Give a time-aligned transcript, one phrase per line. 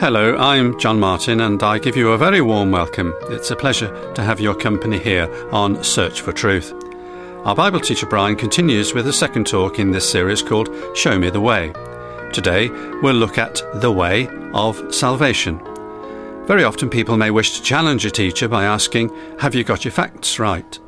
[0.00, 3.12] Hello, I'm John Martin, and I give you a very warm welcome.
[3.30, 6.72] It's a pleasure to have your company here on Search for Truth.
[7.44, 11.30] Our Bible teacher Brian continues with a second talk in this series called Show Me
[11.30, 11.72] the Way.
[12.32, 12.68] Today,
[13.02, 15.58] we'll look at the way of salvation.
[16.46, 19.90] Very often, people may wish to challenge a teacher by asking, Have you got your
[19.90, 20.78] facts right?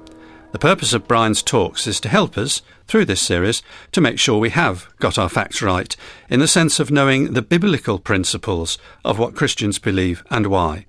[0.53, 3.63] The purpose of Brian's talks is to help us, through this series,
[3.93, 5.95] to make sure we have got our facts right,
[6.29, 10.87] in the sense of knowing the biblical principles of what Christians believe and why.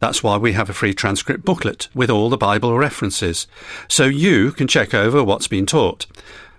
[0.00, 3.46] That's why we have a free transcript booklet with all the Bible references,
[3.88, 6.06] so you can check over what's been taught.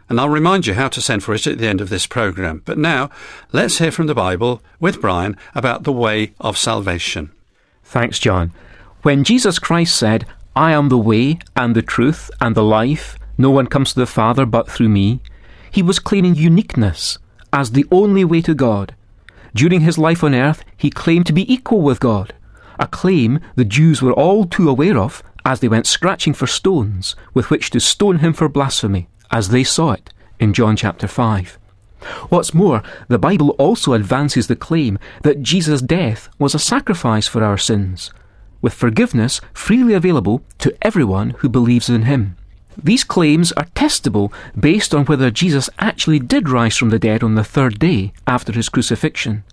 [0.07, 2.61] And I'll remind you how to send for it at the end of this programme.
[2.63, 3.09] But now,
[3.51, 7.31] let's hear from the Bible with Brian about the way of salvation.
[7.83, 8.51] Thanks, John.
[9.01, 10.25] When Jesus Christ said,
[10.55, 13.17] I am the way and the truth and the life.
[13.37, 15.19] No one comes to the Father but through me.
[15.69, 17.17] He was claiming uniqueness
[17.51, 18.95] as the only way to God.
[19.53, 22.33] During his life on earth, he claimed to be equal with God,
[22.79, 27.15] a claim the Jews were all too aware of as they went scratching for stones
[27.33, 31.59] with which to stone him for blasphemy, as they saw it in John chapter 5.
[32.29, 37.43] What's more, the Bible also advances the claim that Jesus' death was a sacrifice for
[37.43, 38.11] our sins,
[38.65, 42.35] with forgiveness freely available to everyone who believes in him.
[42.75, 47.35] These claims are testable based on whether Jesus actually did rise from the dead on
[47.35, 49.43] the third day after his crucifixion.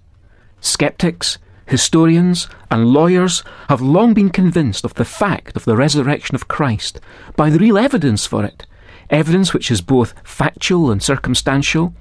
[0.63, 6.49] Skeptics, historians, and lawyers have long been convinced of the fact of the resurrection of
[6.49, 6.99] Christ
[7.37, 8.65] by the real evidence for it,
[9.11, 11.93] evidence which is both factual and circumstantial,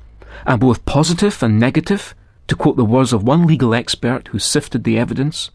[0.46, 2.16] and both positive and negative,
[2.48, 5.52] to quote the words of one legal expert who sifted the evidence.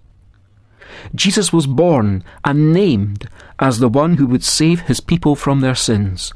[1.14, 5.74] Jesus was born and named as the one who would save his people from their
[5.74, 6.32] sins.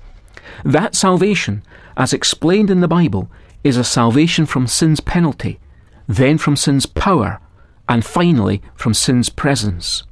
[0.64, 1.62] That salvation,
[1.96, 3.30] as explained in the Bible,
[3.62, 5.58] is a salvation from sin's penalty,
[6.08, 7.40] then from sin's power,
[7.88, 10.04] and finally from sin's presence.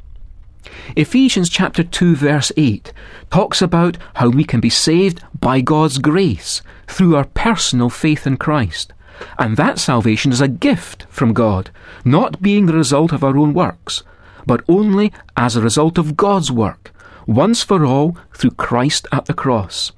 [0.97, 2.93] Ephesians chapter 2 verse 8
[3.31, 8.37] talks about how we can be saved by God's grace through our personal faith in
[8.37, 8.93] Christ.
[9.39, 11.71] And that salvation is a gift from God,
[12.05, 14.03] not being the result of our own works,
[14.49, 16.91] but only as a result of God's work,
[17.27, 19.93] once for all through Christ at the cross.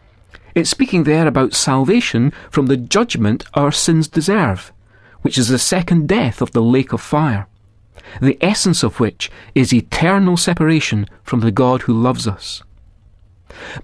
[0.55, 4.73] It's speaking there about salvation from the judgment our sins deserve,
[5.23, 7.47] which is the second death of the lake of fire,
[8.21, 12.65] the essence of which is eternal separation from the God who loves us.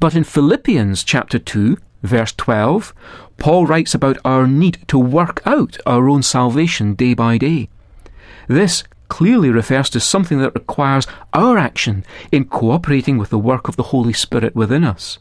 [0.00, 2.92] But in Philippians chapter 2, verse 12,
[3.38, 7.68] Paul writes about our need to work out our own salvation day by day.
[8.48, 13.76] This clearly refers to something that requires our action in cooperating with the work of
[13.76, 15.18] the Holy Spirit within us.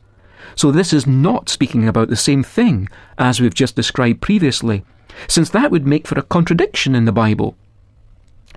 [0.56, 2.88] So this is not speaking about the same thing
[3.18, 4.86] as we've just described previously,
[5.28, 7.56] since that would make for a contradiction in the Bible.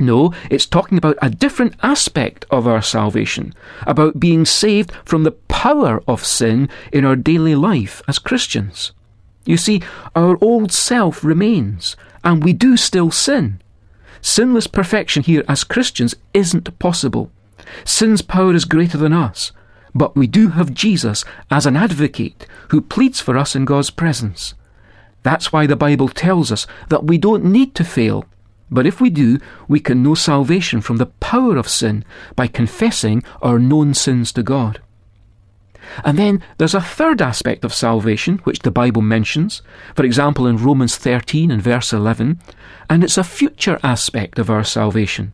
[0.01, 3.53] No, it's talking about a different aspect of our salvation,
[3.87, 8.93] about being saved from the power of sin in our daily life as Christians.
[9.45, 9.83] You see,
[10.15, 13.61] our old self remains, and we do still sin.
[14.21, 17.31] Sinless perfection here as Christians isn't possible.
[17.85, 19.53] Sin's power is greater than us,
[19.95, 24.55] but we do have Jesus as an advocate who pleads for us in God's presence.
[25.23, 28.25] That's why the Bible tells us that we don't need to fail,
[28.71, 32.05] but if we do, we can know salvation from the power of sin
[32.37, 34.81] by confessing our known sins to God.
[36.05, 39.63] And then there's a third aspect of salvation which the Bible mentions,
[39.95, 42.41] for example in Romans 13 and verse 11,
[42.89, 45.33] and it's a future aspect of our salvation.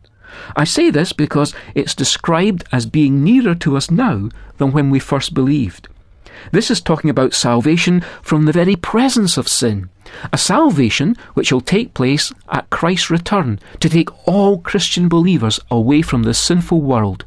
[0.55, 4.99] I say this because it's described as being nearer to us now than when we
[4.99, 5.87] first believed.
[6.51, 9.89] This is talking about salvation from the very presence of sin,
[10.33, 16.01] a salvation which will take place at Christ's return to take all Christian believers away
[16.01, 17.25] from this sinful world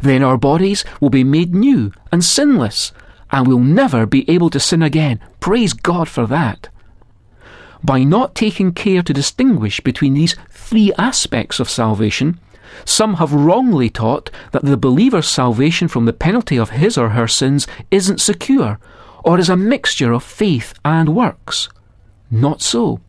[0.00, 2.92] then our bodies will be made new and sinless,
[3.30, 5.20] and we'll never be able to sin again.
[5.40, 6.68] Praise God for that.
[7.82, 12.38] By not taking care to distinguish between these three aspects of salvation,
[12.84, 17.26] some have wrongly taught that the believer's salvation from the penalty of his or her
[17.26, 18.78] sins isn't secure,
[19.24, 21.68] or is a mixture of faith and works.
[22.30, 23.00] Not so.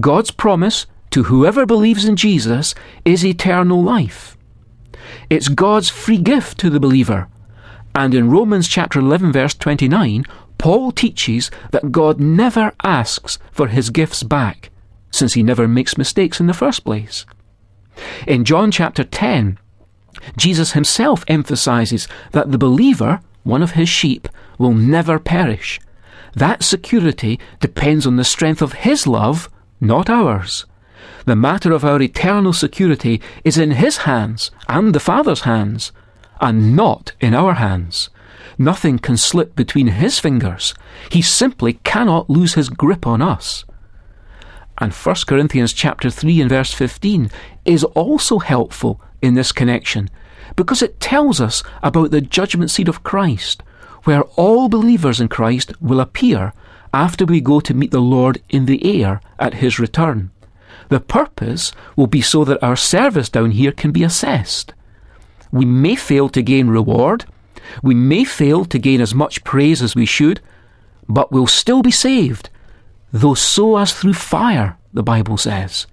[0.00, 2.74] God's promise to whoever believes in Jesus
[3.04, 4.33] is eternal life.
[5.34, 7.26] It's God's free gift to the believer.
[7.92, 10.24] And in Romans chapter 11 verse 29,
[10.58, 14.70] Paul teaches that God never asks for his gifts back,
[15.10, 17.26] since he never makes mistakes in the first place.
[18.28, 19.58] In John chapter 10,
[20.36, 25.80] Jesus himself emphasizes that the believer, one of his sheep, will never perish.
[26.34, 29.50] That security depends on the strength of his love,
[29.80, 30.64] not ours.
[31.26, 35.90] The matter of our eternal security is in His hands and the Father's hands,
[36.40, 38.10] and not in our hands.
[38.58, 40.74] Nothing can slip between His fingers.
[41.10, 43.64] He simply cannot lose His grip on us.
[44.78, 47.30] And 1 Corinthians chapter 3 and verse 15
[47.64, 50.10] is also helpful in this connection
[50.56, 53.62] because it tells us about the judgment seat of Christ,
[54.04, 56.52] where all believers in Christ will appear
[56.92, 60.30] after we go to meet the Lord in the air at his return.
[60.88, 64.74] The purpose will be so that our service down here can be assessed.
[65.52, 67.26] We may fail to gain reward,
[67.82, 70.40] we may fail to gain as much praise as we should,
[71.08, 72.50] but we'll still be saved,
[73.12, 75.86] though so as through fire, the Bible says.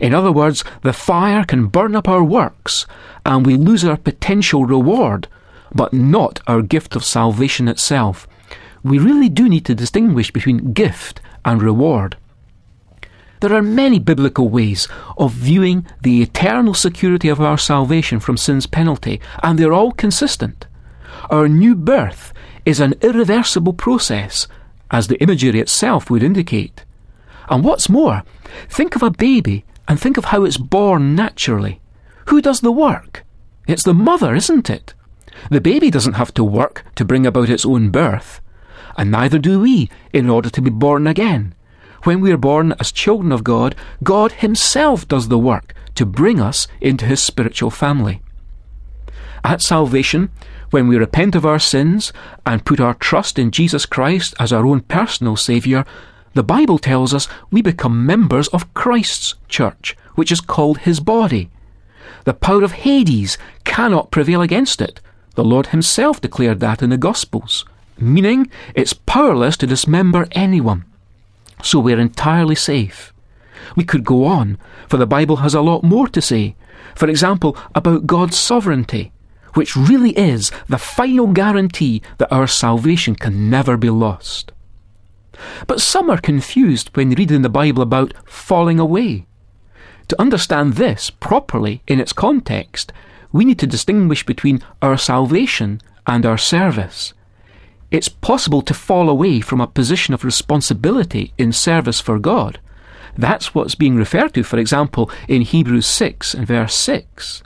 [0.00, 2.86] In other words, the fire can burn up our works,
[3.24, 5.28] and we lose our potential reward,
[5.74, 8.28] but not our gift of salvation itself.
[8.82, 12.16] We really do need to distinguish between gift and reward.
[13.40, 14.88] There are many biblical ways
[15.18, 20.66] of viewing the eternal security of our salvation from sin's penalty, and they're all consistent.
[21.30, 22.32] Our new birth
[22.64, 24.48] is an irreversible process,
[24.90, 26.84] as the imagery itself would indicate.
[27.48, 28.22] And what's more,
[28.68, 31.80] think of a baby and think of how it's born naturally.
[32.26, 33.24] Who does the work?
[33.66, 34.94] It's the mother, isn't it?
[35.50, 38.40] The baby doesn't have to work to bring about its own birth,
[38.96, 41.54] and neither do we in order to be born again.
[42.06, 43.74] When we are born as children of God,
[44.04, 48.22] God Himself does the work to bring us into His spiritual family.
[49.42, 50.30] At salvation,
[50.70, 52.12] when we repent of our sins
[52.46, 55.84] and put our trust in Jesus Christ as our own personal Saviour,
[56.34, 61.50] the Bible tells us we become members of Christ's church, which is called His body.
[62.22, 65.00] The power of Hades cannot prevail against it.
[65.34, 67.64] The Lord Himself declared that in the Gospels,
[67.98, 70.84] meaning it's powerless to dismember anyone.
[71.62, 73.12] So we're entirely safe.
[73.74, 74.58] We could go on,
[74.88, 76.54] for the Bible has a lot more to say.
[76.94, 79.12] For example, about God's sovereignty,
[79.54, 84.52] which really is the final guarantee that our salvation can never be lost.
[85.66, 89.26] But some are confused when reading the Bible about falling away.
[90.08, 92.92] To understand this properly in its context,
[93.32, 97.12] we need to distinguish between our salvation and our service.
[97.90, 102.58] It's possible to fall away from a position of responsibility in service for God.
[103.16, 107.42] That's what's being referred to, for example, in Hebrews 6 and verse 6.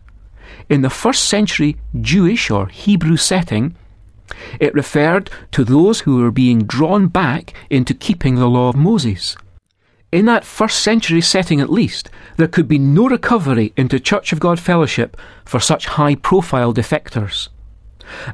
[0.69, 3.77] In the first century Jewish or Hebrew setting,
[4.59, 9.37] it referred to those who were being drawn back into keeping the law of Moses.
[10.13, 14.41] In that first century setting, at least, there could be no recovery into Church of
[14.41, 17.49] God fellowship for such high profile defectors.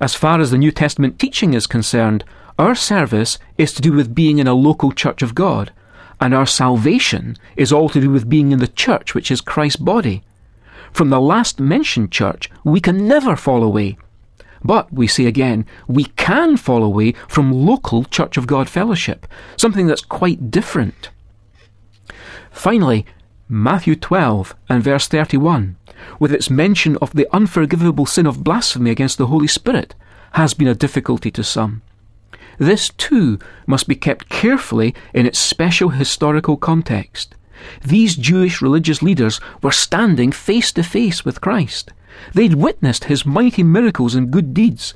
[0.00, 2.24] As far as the New Testament teaching is concerned,
[2.58, 5.72] our service is to do with being in a local Church of God,
[6.20, 9.76] and our salvation is all to do with being in the church, which is Christ's
[9.80, 10.22] body.
[10.92, 13.98] From the last mentioned church, we can never fall away
[14.66, 19.26] but, we say again, we can fall away from local Church of God fellowship,
[19.56, 21.10] something that's quite different.
[22.50, 23.06] Finally,
[23.48, 25.76] Matthew 12 and verse 31,
[26.18, 29.94] with its mention of the unforgivable sin of blasphemy against the Holy Spirit,
[30.32, 31.82] has been a difficulty to some.
[32.58, 37.34] This too must be kept carefully in its special historical context.
[37.84, 41.92] These Jewish religious leaders were standing face to face with Christ.
[42.32, 44.94] They'd witnessed his mighty miracles and good deeds,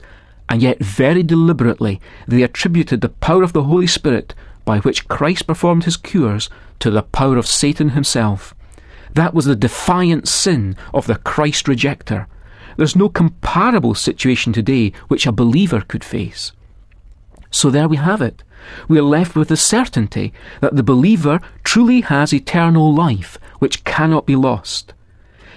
[0.49, 4.35] and yet very deliberately they attributed the power of the Holy Spirit
[4.65, 6.49] by which Christ performed his cures
[6.81, 8.55] to the power of Satan himself.
[9.15, 12.27] That was the defiant sin of the Christ rejecter.
[12.77, 16.53] There's no comparable situation today which a believer could face.
[17.51, 18.43] So there we have it.
[18.89, 24.27] We are left with the certainty that the believer truly has eternal life, which cannot
[24.27, 24.93] be lost.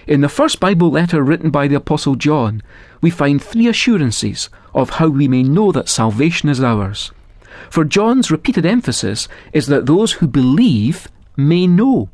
[0.07, 2.61] In the first Bible letter written by the Apostle John,
[3.01, 7.11] we find three assurances of how we may know that salvation is ours.
[7.69, 11.07] For John's repeated emphasis is that those who believe
[11.37, 12.09] may know.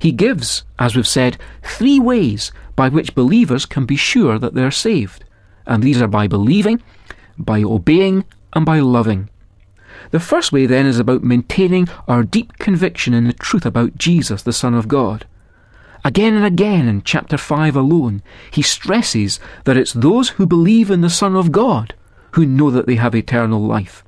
[0.00, 4.70] He gives, as we've said, three ways by which believers can be sure that they're
[4.70, 5.24] saved.
[5.66, 6.82] And these are by believing,
[7.38, 9.28] by obeying, and by loving.
[10.10, 14.42] The first way then is about maintaining our deep conviction in the truth about Jesus,
[14.42, 15.26] the Son of God.
[16.04, 21.00] Again and again in chapter 5 alone, he stresses that it's those who believe in
[21.00, 21.94] the Son of God
[22.32, 24.04] who know that they have eternal life.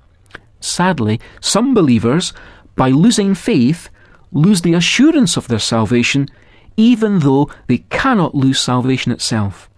[0.61, 2.33] Sadly, some believers,
[2.75, 3.89] by losing faith,
[4.35, 6.29] lose the assurance of their salvation,
[6.77, 9.71] even though they cannot lose salvation itself.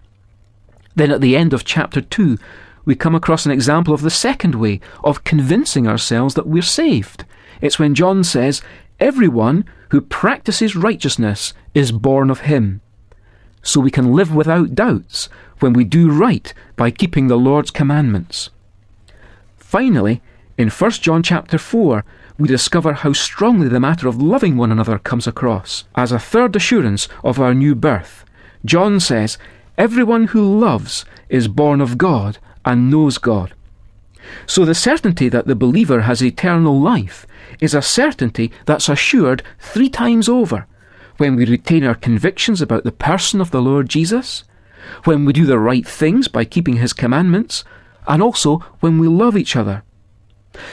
[0.95, 2.37] Then at the end of chapter 2,
[2.83, 7.23] we come across an example of the second way of convincing ourselves that we're saved.
[7.61, 8.61] It's when John says,
[8.99, 12.81] Everyone who practices righteousness is born of him.
[13.61, 18.49] So we can live without doubts when we do right by keeping the Lord's commandments.
[19.57, 20.21] Finally,
[20.57, 22.03] in 1 John chapter 4,
[22.37, 26.55] we discover how strongly the matter of loving one another comes across as a third
[26.55, 28.25] assurance of our new birth.
[28.63, 29.37] John says,
[29.77, 33.53] Everyone who loves is born of God and knows God.
[34.45, 37.25] So the certainty that the believer has eternal life
[37.59, 40.67] is a certainty that's assured three times over
[41.17, 44.43] when we retain our convictions about the person of the Lord Jesus,
[45.03, 47.63] when we do the right things by keeping his commandments,
[48.07, 49.83] and also when we love each other.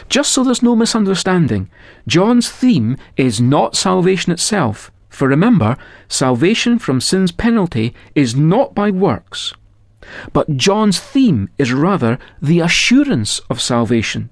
[0.08, 1.70] Just so there's no misunderstanding,
[2.06, 5.76] John's theme is not salvation itself, for remember,
[6.08, 9.54] salvation from sin's penalty is not by works.
[10.32, 14.30] But John's theme is rather the assurance of salvation.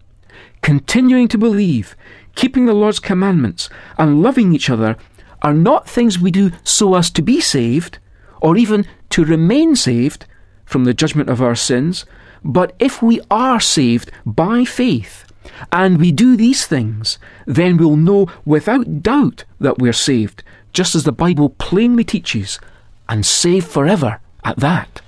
[0.61, 1.97] Continuing to believe,
[2.35, 3.69] keeping the Lord's commandments,
[3.99, 4.97] and loving each other
[5.43, 7.99] are not things we do so as to be saved,
[8.41, 10.27] or even to remain saved
[10.65, 12.05] from the judgment of our sins,
[12.45, 15.22] but if we are saved by faith,
[15.71, 21.05] and we do these things, then we'll know without doubt that we're saved, just as
[21.05, 22.59] the Bible plainly teaches,
[23.09, 25.02] and saved forever at that.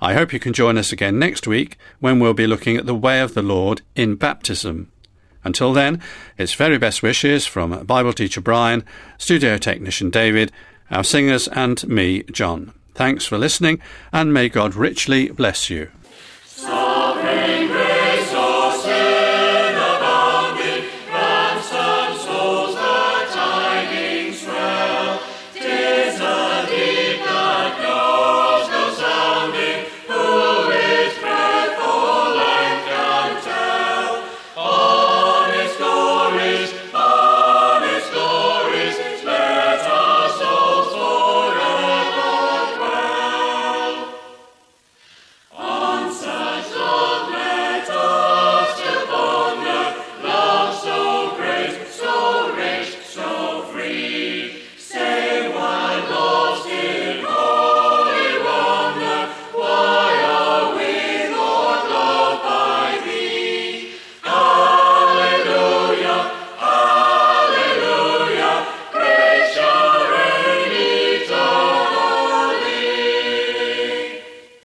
[0.00, 2.94] I hope you can join us again next week when we'll be looking at the
[2.94, 4.92] way of the Lord in baptism.
[5.42, 6.00] Until then,
[6.38, 8.84] it's very best wishes from Bible teacher Brian,
[9.18, 10.52] studio technician David,
[10.88, 12.72] our singers, and me, John.
[12.94, 15.90] Thanks for listening, and may God richly bless you.